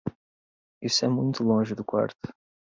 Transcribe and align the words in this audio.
Isso 0.81 1.05
é 1.05 1.07
muito 1.07 1.43
longe 1.43 1.75
do 1.75 1.85
quarto. 1.85 2.33